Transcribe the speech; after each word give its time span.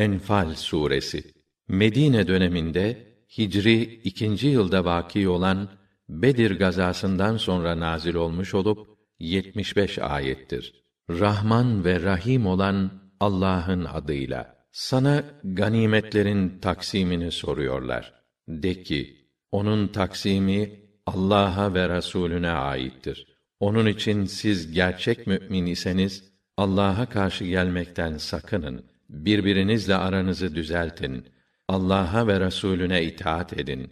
Enfal 0.00 0.54
suresi 0.54 1.24
Medine 1.68 2.26
döneminde 2.26 3.06
Hicri 3.38 3.82
ikinci 3.82 4.46
yılda 4.46 4.84
vaki 4.84 5.28
olan 5.28 5.68
Bedir 6.08 6.58
gazasından 6.58 7.36
sonra 7.36 7.80
nazil 7.80 8.14
olmuş 8.14 8.54
olup 8.54 8.88
75 9.18 9.98
ayettir. 9.98 10.84
Rahman 11.10 11.84
ve 11.84 12.02
Rahim 12.02 12.46
olan 12.46 12.90
Allah'ın 13.20 13.84
adıyla. 13.84 14.56
Sana 14.72 15.24
ganimetlerin 15.44 16.58
taksimini 16.58 17.32
soruyorlar. 17.32 18.12
De 18.48 18.82
ki, 18.82 19.26
onun 19.52 19.88
taksimi 19.88 20.80
Allah'a 21.06 21.74
ve 21.74 21.88
Resulüne 21.88 22.50
aittir. 22.50 23.26
Onun 23.60 23.86
için 23.86 24.24
siz 24.24 24.72
gerçek 24.72 25.26
mümin 25.26 25.66
iseniz 25.66 26.24
Allah'a 26.56 27.06
karşı 27.06 27.44
gelmekten 27.44 28.16
sakının. 28.16 28.89
Birbirinizle 29.10 29.94
aranızı 29.94 30.54
düzeltin. 30.54 31.26
Allah'a 31.68 32.26
ve 32.26 32.40
Resulüne 32.40 33.04
itaat 33.04 33.58
edin. 33.58 33.90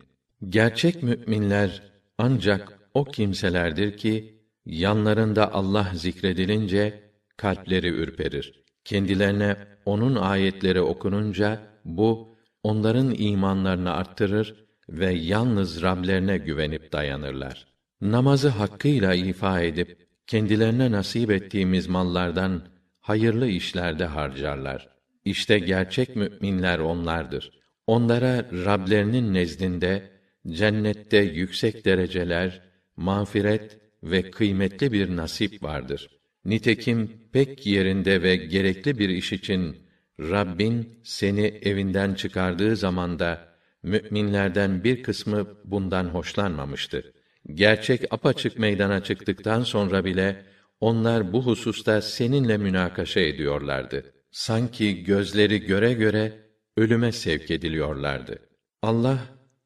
Gerçek 0.48 1.02
müminler 1.02 1.82
ancak 2.18 2.78
o 2.94 3.04
kimselerdir 3.04 3.96
ki 3.96 4.42
yanlarında 4.66 5.52
Allah 5.52 5.90
zikredilince 5.94 7.10
kalpleri 7.36 7.88
ürperir. 7.88 8.64
Kendilerine 8.84 9.56
onun 9.84 10.16
ayetleri 10.16 10.80
okununca 10.80 11.60
bu 11.84 12.36
onların 12.62 13.14
imanlarını 13.18 13.92
arttırır 13.92 14.66
ve 14.88 15.12
yalnız 15.12 15.82
Rablerine 15.82 16.38
güvenip 16.38 16.92
dayanırlar. 16.92 17.66
Namazı 18.00 18.48
hakkıyla 18.48 19.14
ifa 19.14 19.60
edip 19.60 20.08
kendilerine 20.26 20.92
nasip 20.92 21.30
ettiğimiz 21.30 21.86
mallardan 21.86 22.62
hayırlı 23.00 23.48
işlerde 23.48 24.04
harcarlar. 24.04 24.97
İşte 25.28 25.58
gerçek 25.58 26.16
müminler 26.16 26.78
onlardır. 26.78 27.50
Onlara 27.86 28.46
Rablerinin 28.64 29.34
nezdinde 29.34 30.10
cennette 30.48 31.16
yüksek 31.16 31.84
dereceler, 31.84 32.62
mağfiret 32.96 33.78
ve 34.02 34.30
kıymetli 34.30 34.92
bir 34.92 35.16
nasip 35.16 35.62
vardır. 35.62 36.08
Nitekim 36.44 37.10
pek 37.32 37.66
yerinde 37.66 38.22
ve 38.22 38.36
gerekli 38.36 38.98
bir 38.98 39.08
iş 39.08 39.32
için 39.32 39.76
Rabbin 40.20 41.00
seni 41.04 41.46
evinden 41.46 42.14
çıkardığı 42.14 42.76
zamanda 42.76 43.48
müminlerden 43.82 44.84
bir 44.84 45.02
kısmı 45.02 45.46
bundan 45.64 46.04
hoşlanmamıştı. 46.04 47.12
Gerçek 47.54 48.04
apaçık 48.10 48.58
meydana 48.58 49.02
çıktıktan 49.02 49.62
sonra 49.62 50.04
bile 50.04 50.44
onlar 50.80 51.32
bu 51.32 51.46
hususta 51.46 52.02
seninle 52.02 52.56
münakaşa 52.56 53.20
ediyorlardı. 53.20 54.17
Sanki 54.30 55.04
gözleri 55.04 55.60
göre 55.60 55.92
göre 55.92 56.48
ölüme 56.76 57.12
sevk 57.12 57.50
ediliyorlardı. 57.50 58.38
Allah 58.82 59.18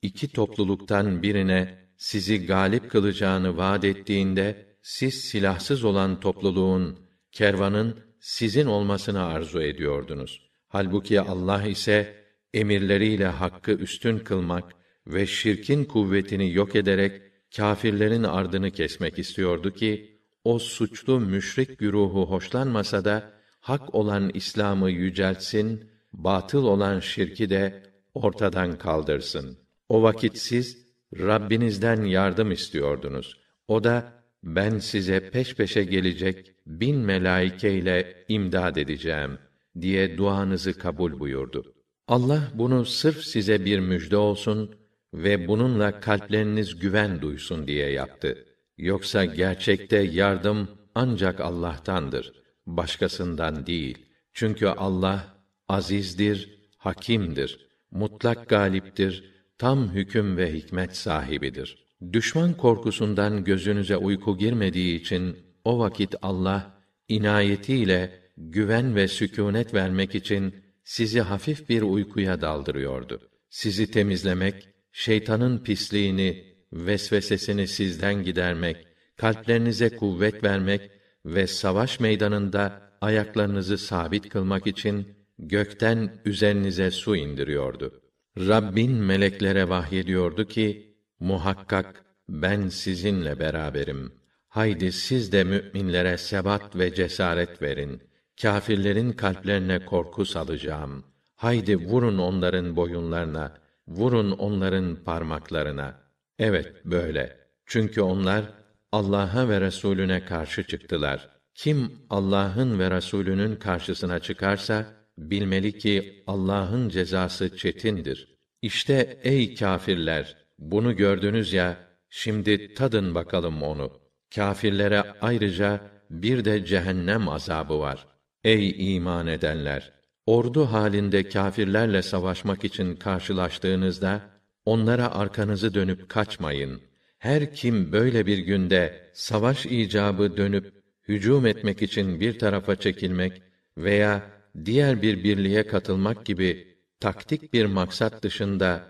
iki 0.03 0.29
topluluktan 0.29 1.23
birine 1.23 1.89
sizi 1.97 2.47
galip 2.47 2.91
kılacağını 2.91 3.57
vaad 3.57 3.83
ettiğinde 3.83 4.67
siz 4.83 5.15
silahsız 5.15 5.85
olan 5.85 6.21
topluluğun 6.21 6.99
kervanın 7.33 8.01
sizin 8.21 8.67
olmasını 8.67 9.25
arzu 9.25 9.63
ediyordunuz. 9.63 10.51
Halbuki 10.69 11.21
Allah 11.21 11.67
ise 11.67 12.25
emirleriyle 12.55 13.27
hakkı 13.27 13.73
üstün 13.73 14.19
kılmak 14.19 14.75
ve 15.07 15.27
şirkin 15.27 15.85
kuvvetini 15.85 16.53
yok 16.53 16.77
ederek 16.77 17.23
kâfirlerin 17.57 18.23
ardını 18.23 18.71
kesmek 18.71 19.19
istiyordu 19.19 19.71
ki 19.75 20.21
o 20.45 20.59
suçlu 20.59 21.21
müşrik 21.21 21.79
güruhu 21.79 22.27
hoşlanmasa 22.31 23.05
da 23.05 23.33
hak 23.63 23.95
olan 23.95 24.31
İslam'ı 24.35 24.91
yüceltsin, 24.91 25.91
batıl 26.13 26.65
olan 26.65 27.01
şirki 27.01 27.51
de 27.51 27.83
ortadan 28.15 28.79
kaldırsın. 28.79 29.59
O 29.89 30.03
vakit 30.03 30.39
siz 30.39 30.87
Rabbinizden 31.19 32.03
yardım 32.03 32.51
istiyordunuz. 32.53 33.41
O 33.69 33.85
da 33.85 34.13
ben 34.45 34.79
size 34.79 35.31
peş 35.31 35.55
peşe 35.55 35.85
gelecek 35.85 36.55
bin 36.67 36.97
melaike 36.97 37.75
ile 37.75 38.25
imdad 38.29 38.77
edeceğim 38.77 39.39
diye 39.81 40.19
duanızı 40.19 40.79
kabul 40.79 41.21
buyurdu. 41.21 41.75
Allah 42.09 42.43
bunu 42.55 42.85
sırf 42.85 43.25
size 43.25 43.65
bir 43.65 43.81
müjde 43.81 44.17
olsun 44.17 44.75
ve 45.15 45.49
bununla 45.49 46.01
kalpleriniz 46.01 46.79
güven 46.79 47.21
duysun 47.21 47.67
diye 47.67 47.91
yaptı. 47.91 48.45
Yoksa 48.79 49.25
gerçekte 49.25 49.99
yardım 49.99 50.69
ancak 50.95 51.41
Allah'tandır, 51.41 52.42
başkasından 52.67 53.67
değil. 53.67 53.99
Çünkü 54.33 54.67
Allah 54.67 55.37
azizdir, 55.69 56.59
hakimdir, 56.79 57.67
mutlak 57.91 58.49
galiptir, 58.49 59.33
tam 59.59 59.95
hüküm 59.95 60.37
ve 60.37 60.53
hikmet 60.53 60.97
sahibidir. 60.97 61.87
Düşman 62.13 62.57
korkusundan 62.57 63.45
gözünüze 63.45 63.97
uyku 63.97 64.39
girmediği 64.39 65.01
için 65.01 65.37
o 65.65 65.79
vakit 65.79 66.15
Allah 66.23 66.79
inayetiyle 67.09 68.23
güven 68.37 68.97
ve 68.97 69.09
sükûnet 69.09 69.75
vermek 69.75 70.15
için 70.15 70.55
sizi 70.85 71.21
hafif 71.21 71.69
bir 71.69 71.83
uykuya 71.83 72.41
daldırıyordu. 72.41 73.31
Sizi 73.51 73.91
temizlemek, 73.91 74.69
şeytanın 74.93 75.59
pisliğini, 75.59 76.45
vesvesesini 76.73 77.69
sizden 77.69 78.23
gidermek, 78.23 78.77
kalplerinize 79.17 79.97
kuvvet 79.97 80.45
vermek 80.45 80.91
ve 81.27 81.47
savaş 81.47 82.01
meydanında 82.01 82.83
ayaklarınızı 83.01 83.79
sabit 83.79 84.29
kılmak 84.29 84.67
için 84.67 85.09
gökten 85.39 86.21
üzerinize 86.25 86.91
su 86.91 87.17
indiriyordu. 87.17 88.01
Rabbin 88.39 88.93
meleklere 88.93 89.69
vahyediyordu 89.69 90.45
ki, 90.45 90.97
muhakkak 91.21 92.05
ben 92.29 92.69
sizinle 92.69 93.39
beraberim. 93.39 94.13
Haydi 94.49 94.93
siz 94.93 95.33
de 95.33 95.45
müminlere 95.45 96.19
sebat 96.19 96.77
ve 96.77 96.95
cesaret 96.95 97.63
verin. 97.63 98.03
Kâfirlerin 98.43 99.13
kalplerine 99.13 99.85
korku 99.85 100.25
salacağım. 100.25 101.05
Haydi 101.35 101.77
vurun 101.77 102.19
onların 102.19 102.77
boyunlarına, 102.77 103.55
vurun 103.89 104.31
onların 104.31 104.97
parmaklarına. 105.05 105.95
Evet 106.39 106.73
böyle. 106.85 107.37
Çünkü 107.67 108.01
onlar 108.01 108.45
Allah'a 108.93 109.49
ve 109.49 109.61
Resulüne 109.61 110.25
karşı 110.25 110.63
çıktılar. 110.63 111.29
Kim 111.55 111.93
Allah'ın 112.11 112.79
ve 112.79 112.91
Resulünün 112.91 113.57
karşısına 113.57 114.19
çıkarsa 114.19 114.87
bilmeli 115.19 115.79
ki 115.79 116.25
Allah'ın 116.27 116.89
cezası 116.89 117.57
çetindir. 117.57 118.39
İşte 118.63 119.21
ey 119.23 119.55
kâfirler 119.55 120.37
bunu 120.59 120.97
gördünüz 120.97 121.53
ya 121.53 121.77
şimdi 122.09 122.75
tadın 122.75 123.15
bakalım 123.15 123.63
onu. 123.63 123.93
Kâfirlere 124.35 125.05
ayrıca 125.21 125.81
bir 126.11 126.45
de 126.45 126.65
cehennem 126.65 127.29
azabı 127.29 127.79
var. 127.79 128.07
Ey 128.45 128.95
iman 128.97 129.27
edenler 129.27 129.93
ordu 130.27 130.65
halinde 130.65 131.29
kâfirlerle 131.29 132.03
savaşmak 132.03 132.65
için 132.65 132.97
karşılaştığınızda 132.97 134.21
onlara 134.65 135.15
arkanızı 135.15 135.75
dönüp 135.75 136.09
kaçmayın. 136.09 136.92
Her 137.23 137.55
kim 137.55 137.93
böyle 137.93 138.27
bir 138.27 138.39
günde 138.39 139.11
savaş 139.13 139.67
icabı 139.67 140.37
dönüp 140.37 140.73
hücum 141.09 141.47
etmek 141.47 141.83
için 141.83 142.21
bir 142.21 142.39
tarafa 142.39 142.77
çekilmek 142.77 143.43
veya 143.79 144.23
diğer 144.65 145.03
bir 145.03 145.25
birliğe 145.25 145.67
katılmak 145.67 146.27
gibi 146.27 146.79
taktik 147.01 147.53
bir 147.53 147.67
maksat 147.67 148.23
dışında 148.23 148.85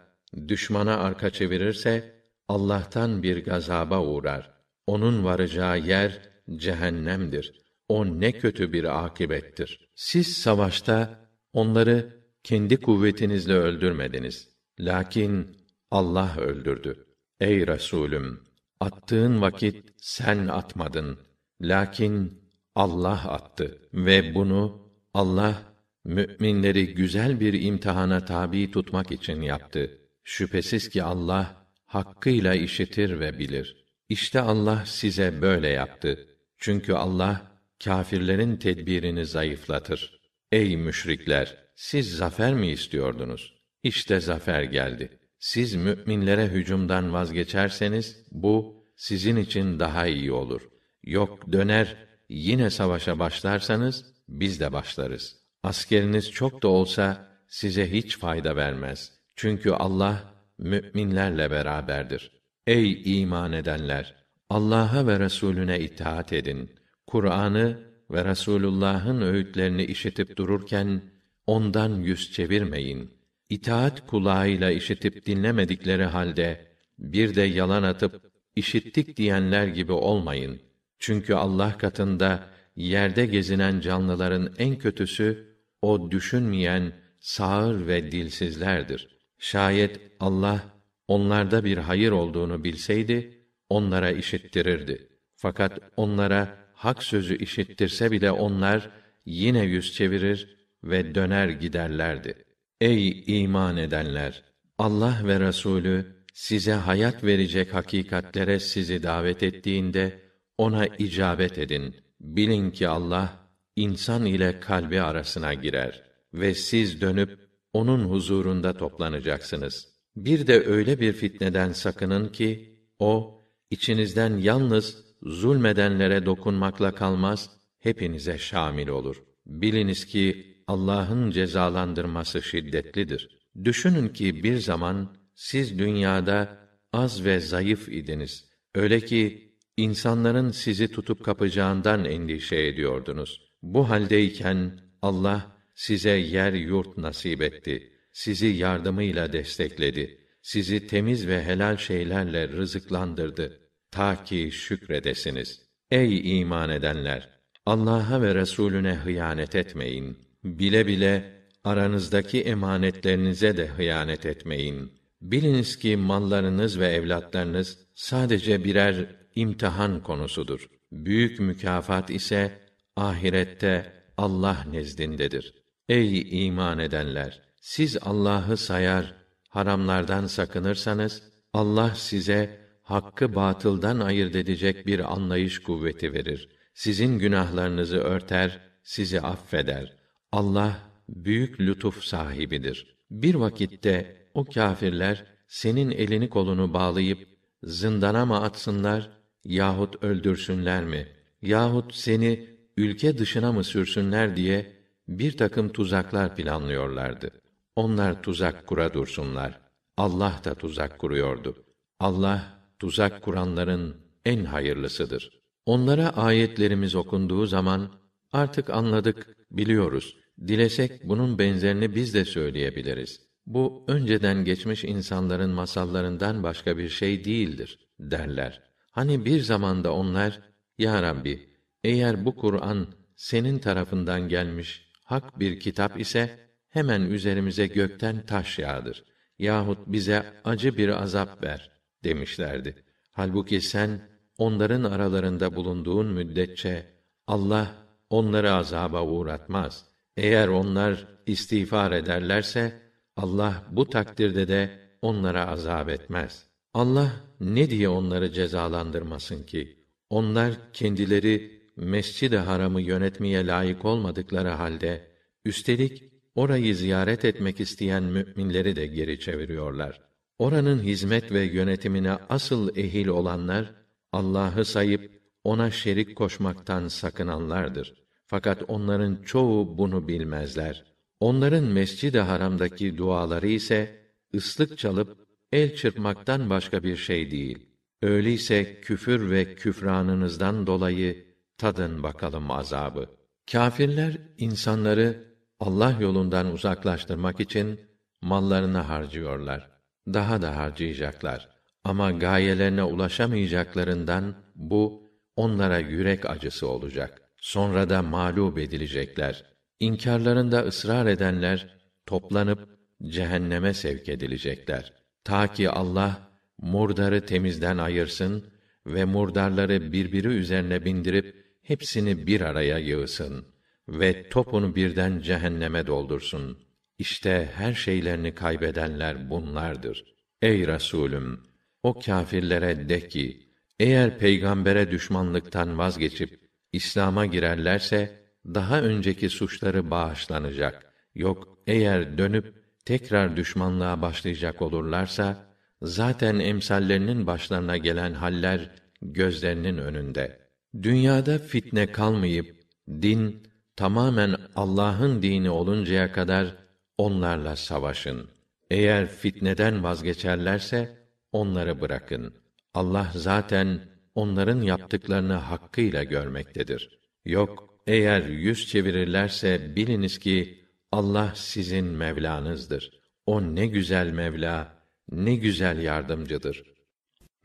düşmana 0.49 0.97
arka 0.97 1.31
çevirirse 1.31 2.15
Allah'tan 2.49 3.23
bir 3.23 3.45
gazaba 3.45 4.01
uğrar. 4.07 4.51
Onun 4.87 5.25
varacağı 5.25 5.79
yer 5.79 6.29
cehennemdir. 6.57 7.53
O 7.89 8.21
ne 8.21 8.33
kötü 8.33 8.73
bir 8.73 9.05
akibettir. 9.05 9.89
Siz 9.95 10.37
savaşta 10.37 11.29
onları 11.53 12.23
kendi 12.43 12.77
kuvvetinizle 12.77 13.55
öldürmediniz. 13.55 14.49
Lakin 14.81 15.57
Allah 15.91 16.37
öldürdü. 16.39 17.12
Ey 17.43 17.67
Resulüm, 17.67 18.41
attığın 18.81 19.41
vakit 19.41 19.85
sen 19.97 20.49
atmadın. 20.49 21.19
Lakin 21.61 22.43
Allah 22.75 23.31
attı 23.31 23.89
ve 23.95 24.35
bunu 24.35 24.93
Allah 25.15 25.63
müminleri 26.05 26.95
güzel 26.95 27.41
bir 27.41 27.63
imtihana 27.63 28.25
tabi 28.25 28.71
tutmak 28.71 29.13
için 29.13 29.41
yaptı. 29.41 29.99
Şüphesiz 30.25 30.89
ki 30.89 31.03
Allah 31.03 31.67
hakkıyla 31.87 32.55
işitir 32.55 33.21
ve 33.21 33.39
bilir. 33.39 33.87
İşte 34.09 34.41
Allah 34.41 34.83
size 34.87 35.43
böyle 35.43 35.69
yaptı. 35.69 36.29
Çünkü 36.59 36.93
Allah 36.93 37.61
kâfirlerin 37.85 38.57
tedbirini 38.57 39.27
zayıflatır. 39.27 40.21
Ey 40.53 40.77
müşrikler, 40.77 41.57
siz 41.75 42.17
zafer 42.17 42.55
mi 42.55 42.71
istiyordunuz? 42.71 43.55
İşte 43.83 44.21
zafer 44.21 44.63
geldi. 44.63 45.22
Siz 45.43 45.75
müminlere 45.75 46.47
hücumdan 46.47 47.13
vazgeçerseniz 47.13 48.27
bu 48.31 48.85
sizin 48.97 49.37
için 49.37 49.81
daha 49.81 50.07
iyi 50.07 50.33
olur. 50.33 50.69
Yok 51.05 51.53
döner 51.53 51.97
yine 52.29 52.71
savaşa 52.71 53.19
başlarsanız 53.19 54.05
biz 54.29 54.61
de 54.61 54.73
başlarız. 54.73 55.37
Askeriniz 55.63 56.31
çok 56.31 56.63
da 56.63 56.69
olsa 56.69 57.29
size 57.49 57.93
hiç 57.93 58.19
fayda 58.19 58.57
vermez. 58.57 59.13
Çünkü 59.37 59.71
Allah 59.71 60.35
müminlerle 60.59 61.51
beraberdir. 61.51 62.31
Ey 62.67 63.21
iman 63.23 63.53
edenler, 63.53 64.15
Allah'a 64.51 65.07
ve 65.07 65.21
Resulüne 65.21 65.81
itaat 65.81 66.33
edin. 66.33 66.71
Kur'an'ı 67.07 67.79
ve 68.11 68.25
Resulullah'ın 68.25 69.21
öğütlerini 69.21 69.85
işitip 69.85 70.37
dururken 70.37 71.03
ondan 71.47 72.01
yüz 72.01 72.33
çevirmeyin. 72.33 73.22
İtaat 73.53 74.07
kulağıyla 74.07 74.71
işitip 74.71 75.27
dinlemedikleri 75.27 76.05
halde 76.05 76.67
bir 76.99 77.35
de 77.35 77.43
yalan 77.43 77.83
atıp 77.83 78.33
işittik 78.57 79.17
diyenler 79.17 79.67
gibi 79.67 79.93
olmayın. 79.93 80.61
Çünkü 80.99 81.35
Allah 81.35 81.79
katında 81.79 82.47
yerde 82.77 83.27
gezinen 83.27 83.81
canlıların 83.81 84.55
en 84.59 84.79
kötüsü 84.79 85.57
o 85.83 86.11
düşünmeyen 86.11 86.93
sağır 87.21 87.87
ve 87.87 88.13
dilsizlerdir. 88.13 89.09
Şayet 89.39 90.01
Allah 90.21 90.63
onlarda 91.09 91.65
bir 91.65 91.79
hayır 91.79 92.11
olduğunu 92.11 92.65
bilseydi 92.65 93.47
onlara 93.69 94.11
işittirirdi. 94.11 95.09
Fakat 95.37 95.79
onlara 95.97 96.59
hak 96.75 97.03
sözü 97.03 97.37
işittirse 97.37 98.11
bile 98.11 98.31
onlar 98.31 98.91
yine 99.27 99.65
yüz 99.65 99.93
çevirir 99.93 100.57
ve 100.85 101.15
döner 101.15 101.49
giderlerdi. 101.49 102.52
Ey 102.83 103.25
iman 103.27 103.77
edenler! 103.77 104.43
Allah 104.79 105.21
ve 105.25 105.41
Resulü 105.41 106.07
size 106.35 106.73
hayat 106.73 107.25
verecek 107.25 107.75
hakikatlere 107.75 108.61
sizi 108.61 109.03
davet 109.03 109.43
ettiğinde 109.43 110.21
ona 110.59 110.87
icabet 110.87 111.59
edin. 111.59 111.97
Bilin 112.21 112.71
ki 112.71 112.89
Allah 112.89 113.51
insan 113.77 114.27
ile 114.27 114.61
kalbi 114.61 115.01
arasına 115.01 115.55
girer 115.55 116.03
ve 116.35 116.55
siz 116.55 117.01
dönüp 117.01 117.39
onun 117.73 118.05
huzurunda 118.05 118.77
toplanacaksınız. 118.77 119.89
Bir 120.17 120.47
de 120.47 120.65
öyle 120.65 121.01
bir 121.01 121.13
fitneden 121.13 121.73
sakının 121.73 122.29
ki 122.29 122.79
o 122.99 123.43
içinizden 123.71 124.39
yalnız 124.39 125.05
zulmedenlere 125.23 126.27
dokunmakla 126.27 126.95
kalmaz, 126.95 127.51
hepinize 127.79 128.39
şamil 128.39 128.89
olur. 128.89 129.23
Biliniz 129.47 130.07
ki 130.07 130.52
Allah'ın 130.67 131.31
cezalandırması 131.31 132.43
şiddetlidir. 132.43 133.39
Düşünün 133.65 134.09
ki 134.09 134.45
bir 134.45 134.57
zaman 134.57 135.17
siz 135.35 135.79
dünyada 135.79 136.59
az 136.93 137.25
ve 137.25 137.41
zayıf 137.41 137.89
idiniz. 137.89 138.49
Öyle 138.75 139.01
ki 139.01 139.53
insanların 139.77 140.51
sizi 140.51 140.89
tutup 140.89 141.25
kapacağından 141.25 142.05
endişe 142.05 142.57
ediyordunuz. 142.57 143.41
Bu 143.63 143.91
haldeyken 143.91 144.81
Allah 145.03 145.57
size 145.75 146.11
yer 146.11 146.53
yurt 146.53 146.99
nasip 146.99 147.43
etti. 147.43 147.93
Sizi 148.13 148.47
yardımıyla 148.47 149.33
destekledi. 149.33 150.19
Sizi 150.43 150.87
temiz 150.87 151.27
ve 151.27 151.45
helal 151.45 151.77
şeylerle 151.77 152.49
rızıklandırdı 152.49 153.63
ta 153.93 154.25
ki 154.25 154.51
şükredesiniz. 154.53 155.63
Ey 155.91 156.41
iman 156.41 156.71
edenler, 156.71 157.29
Allah'a 157.67 158.23
ve 158.23 158.35
Resulüne 158.35 158.95
hıyanet 158.95 159.55
etmeyin. 159.55 160.19
Bile 160.45 160.87
bile 160.87 161.43
aranızdaki 161.65 162.43
emanetlerinize 162.43 163.57
de 163.57 163.67
hıyanet 163.67 164.27
etmeyin. 164.27 164.93
Biliniz 165.21 165.79
ki 165.79 165.97
mallarınız 165.97 166.81
ve 166.81 166.89
evlatlarınız 166.89 167.79
sadece 167.95 168.65
birer 168.65 169.07
imtihan 169.35 170.03
konusudur. 170.03 170.69
Büyük 170.93 171.41
mükafat 171.41 172.11
ise 172.11 172.59
ahirette 172.97 173.93
Allah 174.17 174.67
nezdindedir. 174.71 175.55
Ey 175.89 176.47
iman 176.47 176.79
edenler, 176.79 177.41
siz 177.61 177.97
Allah'ı 178.03 178.57
sayar, 178.57 179.15
haramlardan 179.49 180.27
sakınırsanız 180.27 181.23
Allah 181.53 181.95
size 181.95 182.59
hakkı 182.83 183.35
batıldan 183.35 184.01
ayırt 184.01 184.37
edecek 184.37 184.87
bir 184.87 185.13
anlayış 185.13 185.59
kuvveti 185.59 186.13
verir. 186.13 186.49
Sizin 186.75 187.19
günahlarınızı 187.19 187.99
örter, 187.99 188.61
sizi 188.83 189.21
affeder. 189.21 190.02
Allah 190.33 190.79
büyük 191.09 191.61
lütuf 191.61 192.05
sahibidir. 192.05 192.97
Bir 193.11 193.35
vakitte 193.35 194.27
o 194.35 194.45
kâfirler 194.45 195.27
senin 195.49 195.91
elini 195.91 196.29
kolunu 196.29 196.75
bağlayıp 196.75 197.29
zindana 197.63 198.27
mı 198.27 198.41
atsınlar 198.41 199.11
yahut 199.45 200.05
öldürsünler 200.05 200.85
mi 200.85 201.09
yahut 201.43 201.95
seni 201.95 202.49
ülke 202.77 203.19
dışına 203.19 203.53
mı 203.53 203.65
sürsünler 203.65 204.37
diye 204.37 204.73
bir 205.09 205.37
takım 205.37 205.69
tuzaklar 205.69 206.37
planlıyorlardı. 206.37 207.31
Onlar 207.77 208.23
tuzak 208.23 208.67
kura 208.67 208.95
dursunlar. 208.95 209.61
Allah 209.97 210.41
da 210.45 210.55
tuzak 210.55 210.99
kuruyordu. 210.99 211.65
Allah 212.01 212.59
tuzak 212.79 213.23
kuranların 213.23 213.97
en 214.25 214.45
hayırlısıdır. 214.45 215.31
Onlara 215.67 216.09
ayetlerimiz 216.09 216.95
okunduğu 216.95 217.47
zaman 217.47 217.91
artık 218.33 218.71
anladık, 218.71 219.37
biliyoruz. 219.51 220.17
Dilesek 220.41 221.09
bunun 221.09 221.39
benzerini 221.39 221.95
biz 221.95 222.15
de 222.15 222.25
söyleyebiliriz. 222.25 223.21
Bu 223.47 223.85
önceden 223.89 224.45
geçmiş 224.45 224.85
insanların 224.85 225.51
masallarından 225.51 226.43
başka 226.43 226.79
bir 226.79 226.89
şey 226.89 227.25
değildir 227.25 227.79
derler. 228.01 228.63
Hani 228.91 229.25
bir 229.25 229.41
zamanda 229.41 229.93
onlar 229.95 230.41
ya 230.79 231.03
Rabbi 231.03 231.49
eğer 231.85 232.25
bu 232.25 232.37
Kur'an 232.37 232.87
senin 233.17 233.59
tarafından 233.59 234.29
gelmiş 234.29 234.89
hak 235.05 235.41
bir 235.41 235.61
kitap 235.61 236.01
ise 236.01 236.39
hemen 236.69 237.03
üzerimize 237.03 237.67
gökten 237.67 238.27
taş 238.27 238.59
yağdır 238.59 239.05
yahut 239.43 239.79
bize 239.87 240.25
acı 240.45 240.77
bir 240.77 241.03
azap 241.03 241.45
ver 241.45 241.71
demişlerdi. 242.05 242.85
Halbuki 243.11 243.61
sen 243.61 244.01
onların 244.39 244.85
aralarında 244.85 245.57
bulunduğun 245.57 246.07
müddetçe 246.07 246.87
Allah 247.27 247.75
onları 248.11 248.53
azaba 248.53 249.03
uğratmaz. 249.03 249.85
Eğer 250.17 250.49
onlar 250.49 251.07
istiğfar 251.27 251.93
ederlerse 251.93 252.83
Allah 253.17 253.65
bu 253.71 253.91
takdirde 253.91 254.49
de 254.49 254.79
onlara 255.03 255.49
azap 255.49 255.89
etmez. 255.89 256.47
Allah 256.75 257.13
ne 257.41 257.71
diye 257.71 257.89
onları 257.89 258.33
cezalandırmasın 258.33 259.43
ki? 259.43 259.87
Onlar 260.11 260.73
kendileri 260.73 261.63
Mescid-i 261.77 262.37
Haram'ı 262.37 262.81
yönetmeye 262.81 263.47
layık 263.47 263.85
olmadıkları 263.85 264.49
halde 264.49 265.09
üstelik 265.45 266.13
orayı 266.35 266.77
ziyaret 266.77 267.25
etmek 267.25 267.61
isteyen 267.61 268.03
müminleri 268.03 268.77
de 268.77 268.87
geri 268.87 269.21
çeviriyorlar. 269.21 270.01
Oranın 270.39 270.83
hizmet 270.83 271.33
ve 271.33 271.41
yönetimine 271.41 272.13
asıl 272.13 272.77
ehil 272.77 273.07
olanlar 273.07 273.75
Allah'ı 274.13 274.65
sayıp 274.65 275.23
ona 275.45 275.71
şerik 275.71 276.17
koşmaktan 276.17 276.89
sakınanlardır. 276.89 278.02
Fakat 278.33 278.63
onların 278.69 279.23
çoğu 279.23 279.79
bunu 279.79 280.09
bilmezler. 280.09 280.85
Onların 281.21 281.65
Mescid-i 281.65 282.21
Haram'daki 282.21 282.99
duaları 282.99 283.49
ise 283.49 284.01
ıslık 284.35 284.79
çalıp 284.79 285.27
el 285.53 285.77
çırpmaktan 285.77 286.51
başka 286.51 286.83
bir 286.83 286.97
şey 286.97 287.31
değil. 287.31 287.67
Öyleyse 288.03 288.81
küfür 288.81 289.31
ve 289.31 289.55
küfranınızdan 289.55 290.67
dolayı 290.67 291.27
tadın 291.59 292.03
bakalım 292.03 292.51
azabı. 292.51 293.11
Kâfirler 293.53 294.19
insanları 294.39 295.25
Allah 295.61 295.97
yolundan 296.01 296.53
uzaklaştırmak 296.53 297.41
için 297.41 297.81
mallarını 298.23 298.79
harcıyorlar 298.79 299.71
daha 300.07 300.43
da 300.43 300.57
harcayacaklar. 300.57 301.49
Ama 301.85 302.11
gayelerine 302.11 302.83
ulaşamayacaklarından 302.83 304.35
bu 304.55 305.11
onlara 305.37 305.79
yürek 305.79 306.31
acısı 306.31 306.69
olacak. 306.69 307.22
Sonra 307.43 307.91
da 307.91 308.03
mağlup 308.03 308.59
edilecekler. 308.59 309.45
İnkarlarında 309.81 310.61
ısrar 310.61 311.07
edenler 311.07 311.77
toplanıp 312.07 312.69
cehenneme 313.07 313.75
sevk 313.75 314.09
edilecekler. 314.09 314.93
Ta 315.25 315.53
ki 315.53 315.71
Allah 315.71 316.31
murdarı 316.59 317.27
temizden 317.27 317.79
ayırsın 317.79 318.45
ve 318.87 319.05
murdarları 319.05 319.93
birbiri 319.93 320.29
üzerine 320.29 320.85
bindirip 320.85 321.45
hepsini 321.63 322.27
bir 322.27 322.41
araya 322.41 322.79
yığsın 322.79 323.47
ve 323.89 324.29
topunu 324.29 324.77
birden 324.77 325.21
cehenneme 325.21 325.87
doldursun. 325.87 326.59
İşte 326.99 327.51
her 327.55 327.75
şeylerini 327.75 328.35
kaybedenler 328.35 329.31
bunlardır. 329.31 330.05
Ey 330.43 330.67
Resulüm, 330.67 331.41
o 331.83 332.01
kâfirlere 332.01 332.89
de 332.89 333.09
ki, 333.09 333.49
eğer 333.81 334.19
peygambere 334.19 334.91
düşmanlıktan 334.91 335.79
vazgeçip 335.79 336.42
İslam'a 336.73 337.27
girerlerse 337.27 338.23
daha 338.47 338.81
önceki 338.81 339.31
suçları 339.31 339.91
bağışlanacak. 339.91 340.93
Yok 341.15 341.59
eğer 341.67 342.19
dönüp 342.19 342.55
tekrar 342.85 343.37
düşmanlığa 343.37 344.03
başlayacak 344.03 344.63
olurlarsa 344.63 345.47
zaten 345.83 346.39
emsallerinin 346.39 347.27
başlarına 347.27 347.77
gelen 347.77 348.13
haller 348.13 348.71
gözlerinin 349.03 349.79
önünde. 349.79 350.39
Dünyada 350.83 351.39
fitne 351.39 351.93
kalmayıp 351.93 352.57
din 352.89 353.43
tamamen 353.77 354.37
Allah'ın 354.57 355.23
dini 355.23 355.51
oluncaya 355.51 356.13
kadar 356.13 356.57
onlarla 356.99 357.57
savaşın. 357.57 358.29
Eğer 358.71 359.09
fitneden 359.09 359.83
vazgeçerlerse 359.83 360.99
onları 361.33 361.81
bırakın. 361.81 362.35
Allah 362.75 363.11
zaten 363.15 363.81
onların 364.15 364.61
yaptıklarını 364.61 365.33
hakkıyla 365.33 366.05
görmektedir. 366.05 366.99
Yok, 367.25 367.79
eğer 367.87 368.23
yüz 368.23 368.67
çevirirlerse 368.67 369.77
biliniz 369.77 370.19
ki 370.19 370.65
Allah 370.93 371.33
sizin 371.35 371.85
Mevlanızdır. 371.85 372.91
O 373.27 373.43
ne 373.43 373.67
güzel 373.67 374.11
Mevla, 374.11 374.83
ne 375.11 375.35
güzel 375.35 375.83
yardımcıdır. 375.83 376.63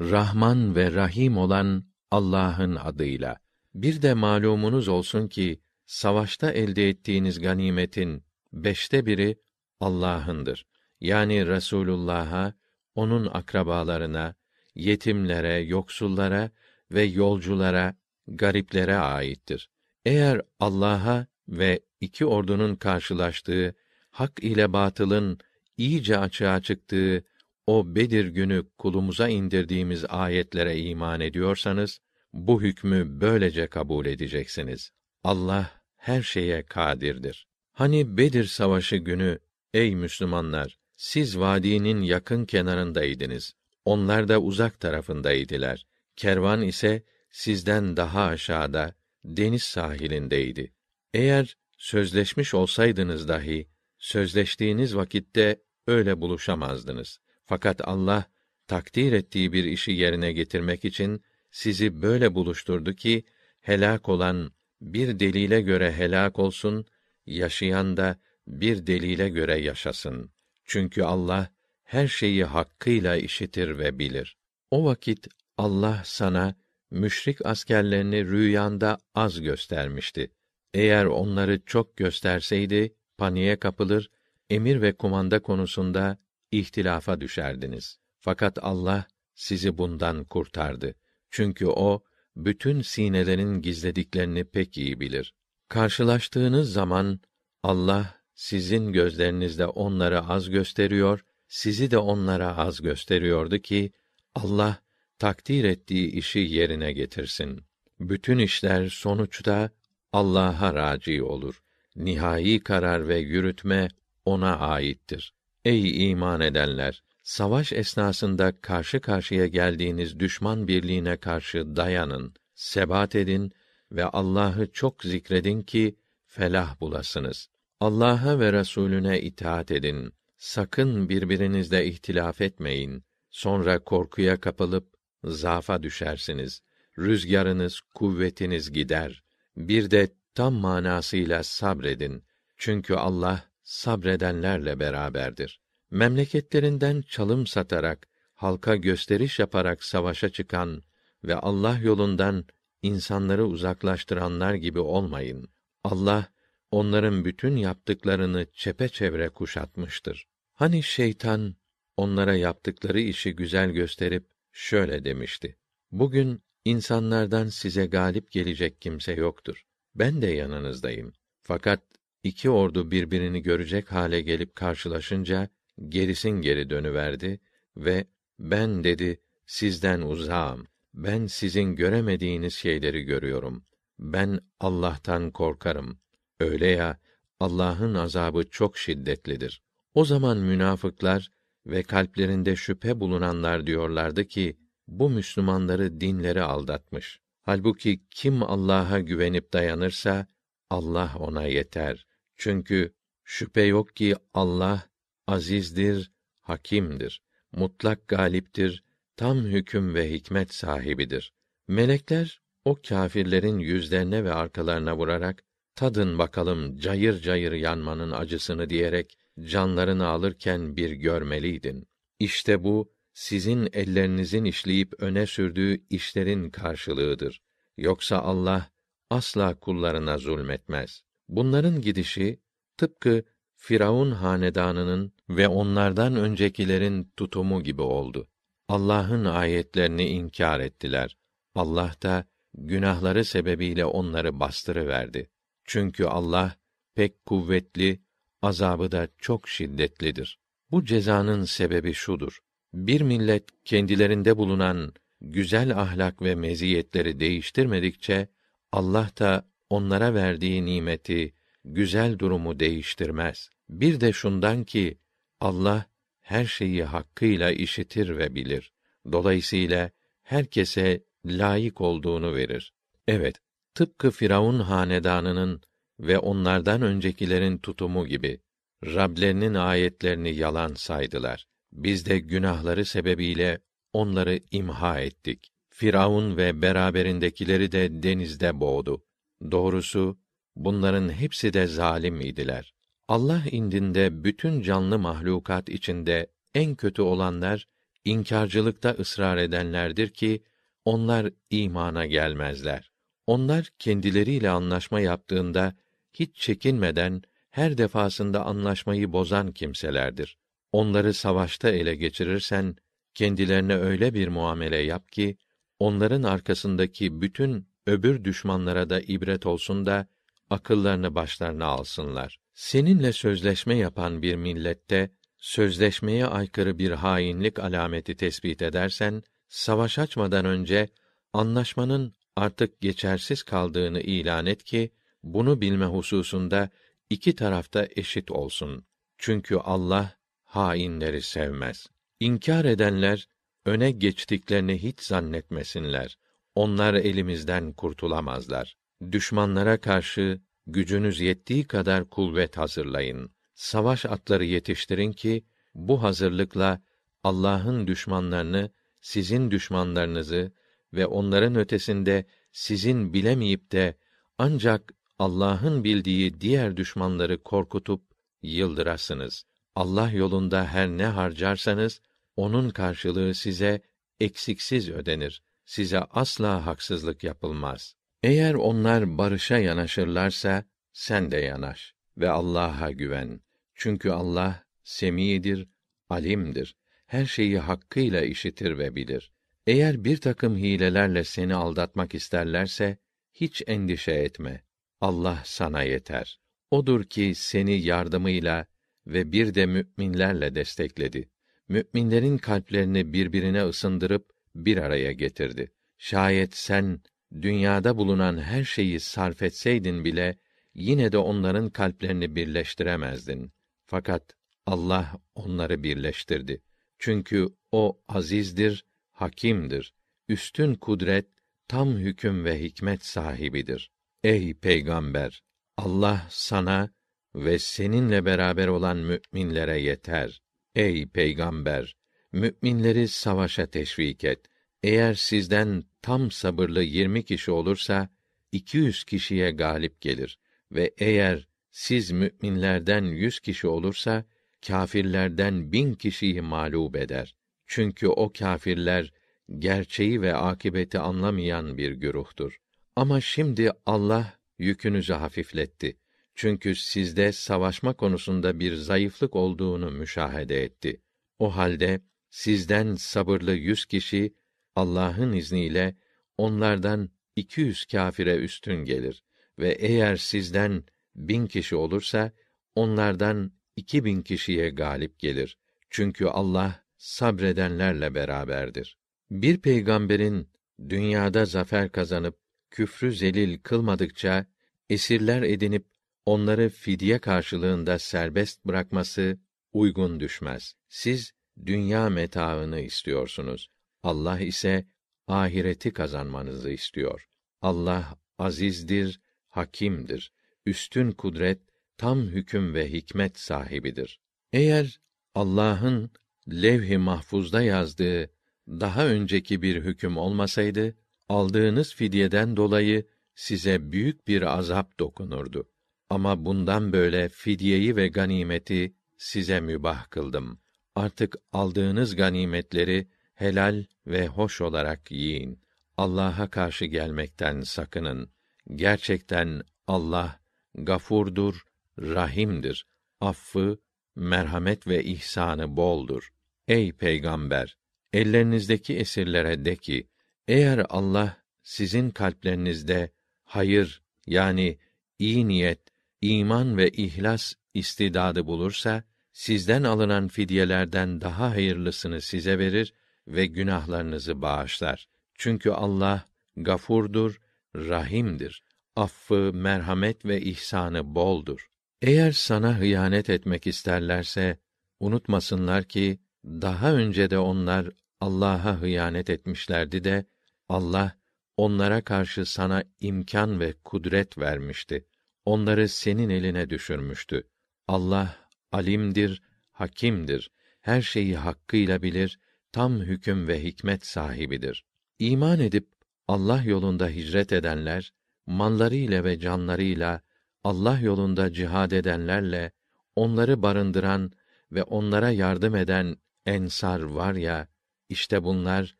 Rahman 0.01 0.75
ve 0.75 0.91
Rahim 0.93 1.37
olan 1.37 1.85
Allah'ın 2.11 2.75
adıyla. 2.75 3.37
Bir 3.75 4.01
de 4.01 4.13
malumunuz 4.13 4.87
olsun 4.87 5.27
ki 5.27 5.61
savaşta 5.85 6.51
elde 6.51 6.89
ettiğiniz 6.89 7.39
ganimetin 7.39 8.23
beşte 8.53 9.05
biri 9.05 9.37
Allah'ındır. 9.79 10.65
Yani 11.01 11.47
Resulullah'a, 11.47 12.53
onun 12.95 13.25
akrabalarına, 13.25 14.35
yetimlere, 14.77 15.59
yoksullara 15.59 16.51
ve 16.91 17.03
yolculara, 17.03 17.95
gariplere 18.27 18.95
aittir. 18.95 19.69
Eğer 20.05 20.41
Allah'a 20.59 21.27
ve 21.47 21.79
iki 22.01 22.25
ordunun 22.25 22.75
karşılaştığı, 22.75 23.75
hak 24.09 24.43
ile 24.43 24.73
batılın 24.73 25.39
iyice 25.77 26.17
açığa 26.17 26.61
çıktığı 26.61 27.23
o 27.67 27.95
Bedir 27.95 28.25
günü 28.25 28.63
kulumuza 28.77 29.29
indirdiğimiz 29.29 30.05
ayetlere 30.09 30.79
iman 30.79 31.21
ediyorsanız, 31.21 31.99
bu 32.33 32.61
hükmü 32.61 33.21
böylece 33.21 33.67
kabul 33.67 34.05
edeceksiniz. 34.05 34.91
Allah 35.23 35.71
her 35.97 36.21
şeye 36.21 36.63
kadirdir. 36.63 37.47
Hani 37.73 38.17
Bedir 38.17 38.45
savaşı 38.45 38.95
günü 38.95 39.39
ey 39.73 39.95
Müslümanlar 39.95 40.77
siz 40.97 41.39
vadinin 41.39 42.01
yakın 42.01 42.45
kenarındaydınız. 42.45 43.53
Onlar 43.87 44.27
da 44.27 44.41
uzak 44.41 44.79
tarafındaydılar. 44.79 45.85
Kervan 46.15 46.61
ise 46.61 47.03
sizden 47.31 47.97
daha 47.97 48.23
aşağıda 48.23 48.95
deniz 49.25 49.63
sahilindeydi. 49.63 50.73
Eğer 51.13 51.57
sözleşmiş 51.77 52.53
olsaydınız 52.53 53.27
dahi 53.27 53.67
sözleştiğiniz 53.97 54.95
vakitte 54.95 55.61
öyle 55.87 56.21
buluşamazdınız. 56.21 57.19
Fakat 57.45 57.87
Allah 57.87 58.25
takdir 58.67 59.11
ettiği 59.11 59.53
bir 59.53 59.63
işi 59.63 59.91
yerine 59.91 60.33
getirmek 60.33 60.85
için 60.85 61.21
sizi 61.51 62.01
böyle 62.01 62.35
buluşturdu 62.35 62.93
ki 62.93 63.23
helak 63.61 64.09
olan 64.09 64.51
bir 64.81 65.19
delile 65.19 65.61
göre 65.61 65.91
helak 65.91 66.39
olsun, 66.39 66.85
yaşayan 67.25 67.97
da 67.97 68.19
bir 68.47 68.87
delile 68.87 69.29
göre 69.29 69.59
yaşasın. 69.59 70.31
Çünkü 70.65 71.03
Allah 71.03 71.56
her 71.87 72.07
şeyi 72.07 72.45
hakkıyla 72.45 73.15
işitir 73.15 73.77
ve 73.77 73.99
bilir. 73.99 74.37
O 74.71 74.85
vakit 74.85 75.27
Allah 75.57 76.01
sana 76.05 76.55
müşrik 76.91 77.45
askerlerini 77.45 78.25
rüyanda 78.25 78.97
az 79.15 79.41
göstermişti. 79.41 80.31
Eğer 80.73 81.05
onları 81.05 81.65
çok 81.65 81.97
gösterseydi 81.97 82.95
paniğe 83.17 83.59
kapılır, 83.59 84.09
emir 84.49 84.81
ve 84.81 84.97
kumanda 84.97 85.41
konusunda 85.41 86.17
ihtilafa 86.51 87.21
düşerdiniz. 87.21 87.97
Fakat 88.19 88.57
Allah 88.61 89.07
sizi 89.35 89.77
bundan 89.77 90.23
kurtardı. 90.23 90.95
Çünkü 91.29 91.67
o 91.67 92.03
bütün 92.35 92.81
sinelerin 92.81 93.61
gizlediklerini 93.61 94.43
pek 94.43 94.77
iyi 94.77 94.99
bilir. 94.99 95.33
Karşılaştığınız 95.69 96.73
zaman 96.73 97.19
Allah 97.63 98.15
sizin 98.35 98.93
gözlerinizde 98.93 99.67
onları 99.67 100.21
az 100.21 100.49
gösteriyor, 100.49 101.23
sizi 101.47 101.91
de 101.91 101.97
onlara 101.97 102.57
az 102.57 102.81
gösteriyordu 102.81 103.59
ki 103.59 103.91
Allah 104.35 104.79
takdir 105.19 105.63
ettiği 105.63 106.11
işi 106.11 106.39
yerine 106.39 106.93
getirsin. 106.93 107.61
Bütün 107.99 108.37
işler 108.37 108.89
sonuçta 108.89 109.69
Allah'a 110.13 110.73
raci 110.73 111.23
olur. 111.23 111.61
Nihai 111.95 112.59
karar 112.59 113.07
ve 113.07 113.17
yürütme 113.17 113.87
ona 114.25 114.57
aittir. 114.59 115.33
Ey 115.65 116.11
iman 116.11 116.41
edenler, 116.41 117.03
savaş 117.23 117.73
esnasında 117.73 118.61
karşı 118.61 118.99
karşıya 119.01 119.47
geldiğiniz 119.47 120.19
düşman 120.19 120.67
birliğine 120.67 121.17
karşı 121.17 121.75
dayanın, 121.75 122.33
sebat 122.55 123.15
edin 123.15 123.51
ve 123.91 124.05
Allah'ı 124.05 124.71
çok 124.71 125.03
zikredin 125.03 125.61
ki 125.61 125.95
felah 126.25 126.79
bulasınız. 126.79 127.49
Allah'a 127.79 128.39
ve 128.39 128.53
Resulüne 128.53 129.21
itaat 129.21 129.71
edin. 129.71 130.13
Sakın 130.37 131.09
birbirinizle 131.09 131.85
ihtilaf 131.85 132.41
etmeyin. 132.41 133.03
Sonra 133.29 133.83
korkuya 133.83 134.39
kapılıp 134.41 134.93
zafa 135.23 135.83
düşersiniz. 135.83 136.61
Rüzgarınız, 136.99 137.81
kuvvetiniz 137.81 138.71
gider. 138.71 139.23
Bir 139.57 139.91
de 139.91 140.09
tam 140.35 140.53
manasıyla 140.53 141.43
sabredin. 141.43 142.23
Çünkü 142.57 142.93
Allah 142.93 143.43
sabredenlerle 143.63 144.79
beraberdir. 144.79 145.59
Memleketlerinden 145.91 147.01
çalım 147.01 147.47
satarak, 147.47 148.07
halka 148.33 148.75
gösteriş 148.75 149.39
yaparak 149.39 149.83
savaşa 149.83 150.29
çıkan 150.29 150.83
ve 151.23 151.35
Allah 151.35 151.77
yolundan 151.77 152.45
insanları 152.81 153.45
uzaklaştıranlar 153.45 154.53
gibi 154.53 154.79
olmayın. 154.79 155.49
Allah 155.83 156.25
onların 156.71 157.25
bütün 157.25 157.55
yaptıklarını 157.55 158.45
çepeçevre 158.53 159.29
kuşatmıştır. 159.29 160.27
Hani 160.53 160.83
şeytan 160.83 161.55
onlara 161.97 162.35
yaptıkları 162.35 162.99
işi 162.99 163.35
güzel 163.35 163.69
gösterip 163.71 164.25
şöyle 164.51 165.05
demişti: 165.05 165.57
Bugün 165.91 166.41
insanlardan 166.65 167.47
size 167.47 167.85
galip 167.85 168.31
gelecek 168.31 168.81
kimse 168.81 169.13
yoktur. 169.13 169.65
Ben 169.95 170.21
de 170.21 170.27
yanınızdayım. 170.27 171.13
Fakat 171.41 171.81
iki 172.23 172.49
ordu 172.49 172.91
birbirini 172.91 173.41
görecek 173.41 173.91
hale 173.91 174.21
gelip 174.21 174.55
karşılaşınca 174.55 175.49
gerisin 175.89 176.29
geri 176.29 176.69
dönüverdi 176.69 177.39
ve 177.77 178.05
ben 178.39 178.83
dedi 178.83 179.21
sizden 179.45 180.01
uzağım. 180.01 180.67
Ben 180.93 181.27
sizin 181.27 181.75
göremediğiniz 181.75 182.53
şeyleri 182.53 183.01
görüyorum. 183.01 183.65
Ben 183.99 184.39
Allah'tan 184.59 185.31
korkarım. 185.31 185.99
Öyle 186.39 186.67
ya 186.67 186.99
Allah'ın 187.39 187.93
azabı 187.93 188.49
çok 188.49 188.77
şiddetlidir. 188.77 189.61
O 189.93 190.05
zaman 190.05 190.37
münafıklar 190.37 191.31
ve 191.65 191.83
kalplerinde 191.83 192.55
şüphe 192.55 192.99
bulunanlar 192.99 193.67
diyorlardı 193.67 194.25
ki 194.25 194.57
bu 194.87 195.09
Müslümanları 195.09 196.01
dinleri 196.01 196.41
aldatmış. 196.41 197.19
Halbuki 197.41 198.01
kim 198.11 198.43
Allah'a 198.43 198.99
güvenip 198.99 199.53
dayanırsa 199.53 200.27
Allah 200.69 201.13
ona 201.19 201.43
yeter. 201.43 202.05
Çünkü 202.35 202.93
şüphe 203.23 203.61
yok 203.61 203.95
ki 203.95 204.15
Allah 204.33 204.83
azizdir, 205.27 206.11
hakimdir, 206.41 207.21
mutlak 207.51 208.07
galiptir, 208.07 208.83
tam 209.15 209.37
hüküm 209.37 209.95
ve 209.95 210.11
hikmet 210.11 210.53
sahibidir. 210.53 211.33
Melekler 211.67 212.41
o 212.65 212.75
kâfirlerin 212.87 213.59
yüzlerine 213.59 214.23
ve 214.23 214.33
arkalarına 214.33 214.97
vurarak 214.97 215.43
tadın 215.77 216.17
bakalım 216.17 216.77
cayır 216.77 217.21
cayır 217.21 217.51
yanmanın 217.51 218.11
acısını 218.11 218.69
diyerek 218.69 219.17
canlarını 219.39 220.07
alırken 220.07 220.75
bir 220.75 220.91
görmeliydin. 220.91 221.87
İşte 222.19 222.63
bu 222.63 222.93
sizin 223.13 223.69
ellerinizin 223.73 224.45
işleyip 224.45 224.93
öne 224.99 225.25
sürdüğü 225.25 225.77
işlerin 225.89 226.49
karşılığıdır. 226.49 227.41
Yoksa 227.77 228.17
Allah 228.19 228.69
asla 229.09 229.59
kullarına 229.59 230.17
zulmetmez. 230.17 231.03
Bunların 231.29 231.81
gidişi 231.81 232.39
tıpkı 232.77 233.23
Firavun 233.55 234.11
hanedanının 234.11 235.13
ve 235.29 235.47
onlardan 235.47 236.15
öncekilerin 236.15 237.11
tutumu 237.17 237.63
gibi 237.63 237.81
oldu. 237.81 238.27
Allah'ın 238.67 239.25
ayetlerini 239.25 240.07
inkar 240.07 240.59
ettiler. 240.59 241.17
Allah 241.55 241.95
da 242.03 242.25
günahları 242.53 243.25
sebebiyle 243.25 243.85
onları 243.85 244.39
bastırıverdi. 244.39 245.29
Çünkü 245.67 246.05
Allah 246.05 246.55
pek 246.95 247.25
kuvvetli, 247.25 247.99
azabı 248.41 248.91
da 248.91 249.07
çok 249.17 249.47
şiddetlidir. 249.49 250.39
Bu 250.71 250.85
cezanın 250.85 251.43
sebebi 251.43 251.93
şudur. 251.93 252.39
Bir 252.73 253.01
millet 253.01 253.43
kendilerinde 253.65 254.37
bulunan 254.37 254.93
güzel 255.21 255.79
ahlak 255.81 256.21
ve 256.21 256.35
meziyetleri 256.35 257.19
değiştirmedikçe 257.19 258.27
Allah 258.71 259.09
da 259.19 259.47
onlara 259.69 260.13
verdiği 260.13 260.65
nimeti, 260.65 261.33
güzel 261.65 262.19
durumu 262.19 262.59
değiştirmez. 262.59 263.49
Bir 263.69 264.01
de 264.01 264.13
şundan 264.13 264.63
ki 264.63 264.97
Allah 265.39 265.85
her 266.21 266.45
şeyi 266.45 266.83
hakkıyla 266.83 267.51
işitir 267.51 268.17
ve 268.17 268.35
bilir. 268.35 268.71
Dolayısıyla 269.11 269.91
herkese 270.23 271.03
layık 271.25 271.81
olduğunu 271.81 272.35
verir. 272.35 272.73
Evet, 273.07 273.35
tıpkı 273.77 274.11
Firavun 274.11 274.59
hanedanının 274.59 275.61
ve 275.99 276.19
onlardan 276.19 276.81
öncekilerin 276.81 277.57
tutumu 277.57 278.07
gibi 278.07 278.39
Rablerinin 278.85 279.53
ayetlerini 279.53 280.35
yalan 280.35 280.73
saydılar. 280.73 281.47
Biz 281.71 282.05
de 282.05 282.19
günahları 282.19 282.85
sebebiyle 282.85 283.59
onları 283.93 284.39
imha 284.51 284.99
ettik. 284.99 285.51
Firavun 285.69 286.37
ve 286.37 286.61
beraberindekileri 286.61 287.71
de 287.71 288.03
denizde 288.03 288.59
boğdu. 288.59 289.03
Doğrusu 289.51 290.19
bunların 290.55 291.09
hepsi 291.09 291.53
de 291.53 291.67
zalim 291.67 292.21
idiler. 292.21 292.73
Allah 293.07 293.43
indinde 293.51 294.23
bütün 294.23 294.61
canlı 294.61 294.99
mahlukat 294.99 295.69
içinde 295.69 296.27
en 296.55 296.75
kötü 296.75 297.01
olanlar 297.01 297.67
inkarcılıkta 298.05 298.89
ısrar 298.89 299.37
edenlerdir 299.37 300.09
ki 300.09 300.43
onlar 300.85 301.29
imana 301.49 302.05
gelmezler. 302.05 302.96
Onlar 303.27 303.69
kendileriyle 303.79 304.49
anlaşma 304.49 304.99
yaptığında 304.99 305.73
hiç 306.13 306.35
çekinmeden 306.35 307.21
her 307.51 307.77
defasında 307.77 308.45
anlaşmayı 308.45 309.13
bozan 309.13 309.51
kimselerdir. 309.51 310.37
Onları 310.71 311.13
savaşta 311.13 311.69
ele 311.69 311.95
geçirirsen 311.95 312.75
kendilerine 313.15 313.75
öyle 313.75 314.13
bir 314.13 314.27
muamele 314.27 314.77
yap 314.77 315.11
ki 315.11 315.37
onların 315.79 316.23
arkasındaki 316.23 317.21
bütün 317.21 317.67
öbür 317.87 318.23
düşmanlara 318.23 318.89
da 318.89 319.01
ibret 319.01 319.45
olsun 319.45 319.85
da 319.85 320.07
akıllarını 320.49 321.15
başlarına 321.15 321.65
alsınlar. 321.65 322.39
Seninle 322.53 323.13
sözleşme 323.13 323.75
yapan 323.75 324.21
bir 324.21 324.35
millette 324.35 325.11
sözleşmeye 325.37 326.25
aykırı 326.25 326.77
bir 326.77 326.91
hainlik 326.91 327.59
alameti 327.59 328.15
tespit 328.15 328.61
edersen 328.61 329.23
savaş 329.47 329.99
açmadan 329.99 330.45
önce 330.45 330.89
anlaşmanın 331.33 332.13
artık 332.37 332.81
geçersiz 332.81 333.43
kaldığını 333.43 334.01
ilan 334.01 334.45
et 334.45 334.63
ki 334.63 334.91
bunu 335.23 335.61
bilme 335.61 335.85
hususunda 335.85 336.69
iki 337.09 337.35
tarafta 337.35 337.87
eşit 337.95 338.31
olsun. 338.31 338.85
Çünkü 339.17 339.55
Allah 339.55 340.13
hainleri 340.43 341.21
sevmez. 341.21 341.87
İnkar 342.19 342.65
edenler 342.65 343.27
öne 343.65 343.91
geçtiklerini 343.91 344.83
hiç 344.83 345.01
zannetmesinler. 345.01 346.17
Onlar 346.55 346.93
elimizden 346.93 347.73
kurtulamazlar. 347.73 348.77
Düşmanlara 349.11 349.81
karşı 349.81 350.41
gücünüz 350.67 351.19
yettiği 351.19 351.67
kadar 351.67 352.09
kuvvet 352.09 352.57
hazırlayın. 352.57 353.31
Savaş 353.55 354.05
atları 354.05 354.45
yetiştirin 354.45 355.11
ki 355.11 355.45
bu 355.75 356.03
hazırlıkla 356.03 356.81
Allah'ın 357.23 357.87
düşmanlarını, 357.87 358.71
sizin 359.01 359.51
düşmanlarınızı 359.51 360.51
ve 360.93 361.05
onların 361.05 361.55
ötesinde 361.55 362.25
sizin 362.51 363.13
bilemeyip 363.13 363.71
de 363.71 363.97
ancak 364.37 364.93
Allah'ın 365.19 365.83
bildiği 365.83 366.41
diğer 366.41 366.77
düşmanları 366.77 367.43
korkutup 367.43 368.01
yıldırasınız. 368.41 369.45
Allah 369.75 370.11
yolunda 370.11 370.65
her 370.65 370.87
ne 370.87 371.05
harcarsanız 371.05 372.01
onun 372.35 372.69
karşılığı 372.69 373.35
size 373.35 373.81
eksiksiz 374.19 374.89
ödenir. 374.89 375.41
Size 375.65 375.99
asla 375.99 376.65
haksızlık 376.65 377.23
yapılmaz. 377.23 377.95
Eğer 378.23 378.53
onlar 378.53 379.17
barışa 379.17 379.57
yanaşırlarsa 379.57 380.63
sen 380.93 381.31
de 381.31 381.37
yanaş 381.37 381.93
ve 382.17 382.29
Allah'a 382.29 382.91
güven. 382.91 383.41
Çünkü 383.75 384.09
Allah 384.09 384.63
semidir, 384.83 385.67
alimdir. 386.09 386.75
Her 387.05 387.25
şeyi 387.25 387.59
hakkıyla 387.59 388.21
işitir 388.21 388.77
ve 388.77 388.95
bilir. 388.95 389.31
Eğer 389.67 390.03
bir 390.03 390.17
takım 390.17 390.57
hilelerle 390.57 391.23
seni 391.23 391.55
aldatmak 391.55 392.15
isterlerse 392.15 392.97
hiç 393.33 393.63
endişe 393.67 394.11
etme. 394.11 394.63
Allah 395.01 395.41
sana 395.45 395.83
yeter. 395.83 396.39
Odur 396.71 397.03
ki 397.03 397.35
seni 397.35 397.81
yardımıyla 397.81 398.65
ve 399.07 399.31
bir 399.31 399.55
de 399.55 399.65
müminlerle 399.65 400.55
destekledi. 400.55 401.29
Müminlerin 401.69 402.37
kalplerini 402.37 403.13
birbirine 403.13 403.63
ısındırıp 403.65 404.29
bir 404.55 404.77
araya 404.77 405.11
getirdi. 405.11 405.71
Şayet 405.97 406.55
sen 406.55 407.01
dünyada 407.41 407.97
bulunan 407.97 408.37
her 408.37 408.63
şeyi 408.63 408.99
sarf 408.99 409.41
etseydin 409.41 410.05
bile 410.05 410.37
yine 410.73 411.11
de 411.11 411.17
onların 411.17 411.69
kalplerini 411.69 412.35
birleştiremezdin. 412.35 413.51
Fakat 413.85 414.23
Allah 414.65 415.11
onları 415.35 415.83
birleştirdi. 415.83 416.61
Çünkü 416.99 417.47
o 417.71 418.01
azizdir, 418.07 418.85
hakimdir. 419.17 419.93
Üstün 420.29 420.73
kudret, 420.75 421.25
tam 421.67 421.97
hüküm 421.97 422.45
ve 422.45 422.59
hikmet 422.59 423.05
sahibidir. 423.05 423.91
Ey 424.23 424.53
peygamber, 424.53 425.43
Allah 425.77 426.27
sana 426.29 426.89
ve 427.35 427.59
seninle 427.59 428.25
beraber 428.25 428.67
olan 428.67 428.97
müminlere 428.97 429.81
yeter. 429.81 430.41
Ey 430.75 431.07
peygamber, 431.07 431.95
müminleri 432.31 433.07
savaşa 433.07 433.65
teşvik 433.65 434.23
et. 434.23 434.39
Eğer 434.83 435.13
sizden 435.13 435.83
tam 436.01 436.31
sabırlı 436.31 436.83
yirmi 436.83 437.25
kişi 437.25 437.51
olursa, 437.51 438.09
iki 438.51 438.77
yüz 438.77 439.03
kişiye 439.03 439.51
galip 439.51 440.01
gelir 440.01 440.39
ve 440.71 440.93
eğer 440.97 441.47
siz 441.71 442.11
müminlerden 442.11 443.03
yüz 443.03 443.39
kişi 443.39 443.67
olursa, 443.67 444.25
kâfirlerden 444.67 445.71
bin 445.71 445.93
kişiyi 445.93 446.41
mağlup 446.41 446.95
eder. 446.95 447.35
Çünkü 447.67 448.07
o 448.07 448.33
kâfirler, 448.33 449.13
gerçeği 449.59 450.21
ve 450.21 450.35
akibeti 450.35 450.99
anlamayan 450.99 451.77
bir 451.77 451.91
güruhtur. 451.91 452.57
Ama 452.95 453.21
şimdi 453.21 453.71
Allah 453.85 454.33
yükünüzü 454.59 455.13
hafifletti. 455.13 455.97
Çünkü 456.35 456.75
sizde 456.75 457.31
savaşma 457.31 457.93
konusunda 457.93 458.59
bir 458.59 458.75
zayıflık 458.75 459.35
olduğunu 459.35 459.91
müşahede 459.91 460.63
etti. 460.63 461.01
O 461.39 461.55
halde 461.55 462.01
sizden 462.29 462.95
sabırlı 462.95 463.53
yüz 463.53 463.85
kişi 463.85 464.33
Allah'ın 464.75 465.33
izniyle 465.33 465.95
onlardan 466.37 467.09
iki 467.35 467.61
yüz 467.61 467.85
kâfire 467.85 468.35
üstün 468.35 468.85
gelir 468.85 469.23
ve 469.59 469.71
eğer 469.71 470.15
sizden 470.15 470.83
bin 471.15 471.47
kişi 471.47 471.75
olursa 471.75 472.31
onlardan 472.75 473.51
iki 473.75 474.05
bin 474.05 474.21
kişiye 474.21 474.69
galip 474.69 475.19
gelir. 475.19 475.57
Çünkü 475.89 476.25
Allah 476.25 476.86
sabredenlerle 476.97 478.15
beraberdir. 478.15 478.97
Bir 479.31 479.61
peygamberin 479.61 480.49
dünyada 480.89 481.45
zafer 481.45 481.91
kazanıp 481.91 482.37
küfrü 482.71 483.11
zelil 483.11 483.59
kılmadıkça 483.59 484.45
esirler 484.89 485.41
edinip 485.41 485.85
onları 486.25 486.69
fidye 486.69 487.19
karşılığında 487.19 487.99
serbest 487.99 488.65
bırakması 488.65 489.39
uygun 489.73 490.19
düşmez. 490.19 490.73
Siz 490.89 491.33
dünya 491.65 492.09
metaını 492.09 492.79
istiyorsunuz. 492.79 493.71
Allah 494.03 494.39
ise 494.39 494.87
ahireti 495.27 495.93
kazanmanızı 495.93 496.69
istiyor. 496.69 497.27
Allah 497.61 498.17
azizdir, 498.39 499.21
hakimdir. 499.49 500.31
Üstün 500.65 501.11
kudret, 501.11 501.61
tam 501.97 502.21
hüküm 502.21 502.73
ve 502.73 502.91
hikmet 502.91 503.39
sahibidir. 503.39 504.19
Eğer 504.53 504.99
Allah'ın 505.35 506.11
levh-i 506.51 506.97
mahfuzda 506.97 507.61
yazdığı 507.61 508.29
daha 508.67 509.07
önceki 509.07 509.61
bir 509.61 509.75
hüküm 509.75 510.17
olmasaydı 510.17 510.95
aldığınız 511.29 511.93
fidyeden 511.93 512.57
dolayı 512.57 513.07
size 513.35 513.91
büyük 513.91 514.27
bir 514.27 514.41
azap 514.41 514.99
dokunurdu. 514.99 515.69
Ama 516.09 516.45
bundan 516.45 516.93
böyle 516.93 517.29
fidyeyi 517.29 517.95
ve 517.95 518.07
ganimeti 518.07 518.95
size 519.17 519.59
mübah 519.59 520.09
kıldım. 520.09 520.59
Artık 520.95 521.35
aldığınız 521.51 522.15
ganimetleri 522.15 523.07
helal 523.33 523.85
ve 524.07 524.27
hoş 524.27 524.61
olarak 524.61 525.11
yiyin. 525.11 525.59
Allah'a 525.97 526.49
karşı 526.49 526.85
gelmekten 526.85 527.61
sakının. 527.61 528.31
Gerçekten 528.75 529.61
Allah 529.87 530.39
gafurdur, 530.75 531.63
rahimdir. 531.99 532.87
Affı, 533.21 533.77
merhamet 534.15 534.87
ve 534.87 535.03
ihsanı 535.03 535.77
boldur. 535.77 536.29
Ey 536.67 536.91
peygamber, 536.91 537.77
ellerinizdeki 538.13 538.97
esirlere 538.97 539.65
de 539.65 539.75
ki, 539.75 540.07
eğer 540.47 540.85
Allah 540.89 541.37
sizin 541.63 542.09
kalplerinizde 542.09 543.11
hayır 543.43 544.01
yani 544.27 544.77
iyi 545.19 545.47
niyet, 545.47 545.79
iman 546.21 546.77
ve 546.77 546.89
ihlas 546.89 547.53
istidadı 547.73 548.45
bulursa 548.45 549.03
sizden 549.33 549.83
alınan 549.83 550.27
fidyelerden 550.27 551.21
daha 551.21 551.51
hayırlısını 551.51 552.21
size 552.21 552.59
verir 552.59 552.93
ve 553.27 553.45
günahlarınızı 553.45 554.41
bağışlar. 554.41 555.07
Çünkü 555.35 555.69
Allah 555.69 556.25
gafurdur, 556.57 557.41
rahimdir. 557.75 558.63
Affı, 558.95 559.51
merhamet 559.53 560.25
ve 560.25 560.41
ihsanı 560.41 561.15
boldur. 561.15 561.67
Eğer 562.01 562.31
sana 562.31 562.79
hıyanet 562.79 563.29
etmek 563.29 563.67
isterlerse 563.67 564.57
unutmasınlar 564.99 565.83
ki 565.83 566.19
daha 566.47 566.93
önce 566.93 567.29
de 567.29 567.37
onlar 567.37 567.89
Allah'a 568.21 568.81
hıyanet 568.81 569.29
etmişlerdi 569.29 570.03
de 570.03 570.25
Allah 570.69 571.17
onlara 571.57 572.01
karşı 572.01 572.45
sana 572.45 572.83
imkan 572.99 573.59
ve 573.59 573.73
kudret 573.83 574.37
vermişti. 574.37 575.05
Onları 575.45 575.89
senin 575.89 576.29
eline 576.29 576.69
düşürmüştü. 576.69 577.43
Allah 577.87 578.37
alimdir, 578.71 579.41
hakimdir. 579.71 580.51
Her 580.81 581.01
şeyi 581.01 581.37
hakkıyla 581.37 582.01
bilir, 582.01 582.39
tam 582.71 582.99
hüküm 582.99 583.47
ve 583.47 583.63
hikmet 583.63 584.05
sahibidir. 584.05 584.85
İman 585.19 585.59
edip 585.59 585.87
Allah 586.27 586.61
yolunda 586.63 587.07
hicret 587.07 587.53
edenler, 587.53 588.13
mallarıyla 588.45 589.23
ve 589.23 589.39
canlarıyla 589.39 590.21
Allah 590.63 590.99
yolunda 590.99 591.53
cihad 591.53 591.91
edenlerle 591.91 592.71
onları 593.15 593.61
barındıran 593.61 594.31
ve 594.71 594.83
onlara 594.83 595.29
yardım 595.29 595.75
eden 595.75 596.17
ensar 596.47 597.01
var 597.01 597.33
ya, 597.33 597.67
işte 598.09 598.43
bunlar 598.43 598.95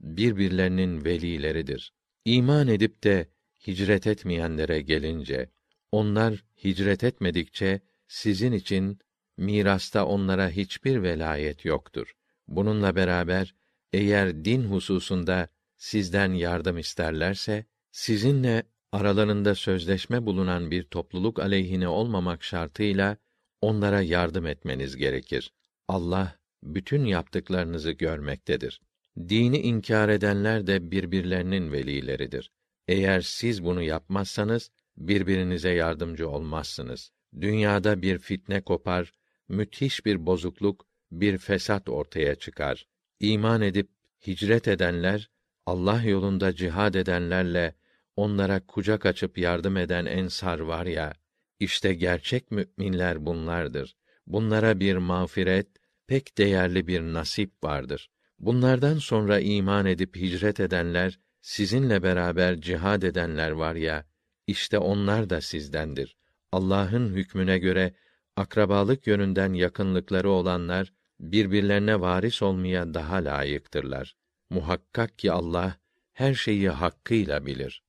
birbirlerinin 0.00 1.04
velileridir. 1.04 1.92
İman 2.24 2.68
edip 2.68 3.04
de 3.04 3.28
hicret 3.66 4.06
etmeyenlere 4.06 4.80
gelince, 4.80 5.50
onlar 5.92 6.44
hicret 6.64 7.04
etmedikçe 7.04 7.80
sizin 8.08 8.52
için 8.52 8.98
mirasta 9.36 10.06
onlara 10.06 10.50
hiçbir 10.50 11.02
velayet 11.02 11.64
yoktur. 11.64 12.14
Bununla 12.48 12.96
beraber 12.96 13.54
eğer 13.92 14.44
din 14.44 14.62
hususunda 14.64 15.48
sizden 15.76 16.32
yardım 16.32 16.78
isterlerse 16.78 17.64
sizinle 17.90 18.62
aralarında 18.92 19.54
sözleşme 19.54 20.26
bulunan 20.26 20.70
bir 20.70 20.82
topluluk 20.82 21.38
aleyhine 21.38 21.88
olmamak 21.88 22.44
şartıyla 22.44 23.16
onlara 23.60 24.02
yardım 24.02 24.46
etmeniz 24.46 24.96
gerekir. 24.96 25.52
Allah 25.88 26.39
bütün 26.62 27.04
yaptıklarınızı 27.04 27.90
görmektedir. 27.90 28.80
Dini 29.18 29.58
inkar 29.58 30.08
edenler 30.08 30.66
de 30.66 30.90
birbirlerinin 30.90 31.72
velileridir. 31.72 32.50
Eğer 32.88 33.20
siz 33.20 33.64
bunu 33.64 33.82
yapmazsanız 33.82 34.70
birbirinize 34.96 35.70
yardımcı 35.70 36.28
olmazsınız. 36.28 37.10
Dünyada 37.40 38.02
bir 38.02 38.18
fitne 38.18 38.60
kopar, 38.60 39.12
müthiş 39.48 40.06
bir 40.06 40.26
bozukluk, 40.26 40.86
bir 41.12 41.38
fesat 41.38 41.88
ortaya 41.88 42.34
çıkar. 42.34 42.86
İman 43.20 43.62
edip 43.62 43.90
hicret 44.26 44.68
edenler, 44.68 45.30
Allah 45.66 46.02
yolunda 46.02 46.54
cihad 46.54 46.94
edenlerle 46.94 47.74
onlara 48.16 48.66
kucak 48.66 49.06
açıp 49.06 49.38
yardım 49.38 49.76
eden 49.76 50.06
ensar 50.06 50.60
var 50.60 50.86
ya, 50.86 51.12
işte 51.60 51.94
gerçek 51.94 52.50
müminler 52.50 53.26
bunlardır. 53.26 53.96
Bunlara 54.26 54.80
bir 54.80 54.96
mağfiret, 54.96 55.68
pek 56.10 56.38
değerli 56.38 56.86
bir 56.86 57.00
nasip 57.00 57.64
vardır. 57.64 58.10
Bunlardan 58.38 58.98
sonra 58.98 59.40
iman 59.40 59.86
edip 59.86 60.16
hicret 60.16 60.60
edenler, 60.60 61.18
sizinle 61.40 62.02
beraber 62.02 62.60
cihad 62.60 63.02
edenler 63.02 63.50
var 63.50 63.74
ya, 63.74 64.06
işte 64.46 64.78
onlar 64.78 65.30
da 65.30 65.40
sizdendir. 65.40 66.16
Allah'ın 66.52 67.08
hükmüne 67.14 67.58
göre 67.58 67.94
akrabalık 68.36 69.06
yönünden 69.06 69.52
yakınlıkları 69.52 70.30
olanlar 70.30 70.92
birbirlerine 71.20 72.00
varis 72.00 72.42
olmaya 72.42 72.94
daha 72.94 73.16
layıktırlar. 73.16 74.16
Muhakkak 74.50 75.18
ki 75.18 75.32
Allah 75.32 75.76
her 76.12 76.34
şeyi 76.34 76.70
hakkıyla 76.70 77.46
bilir. 77.46 77.82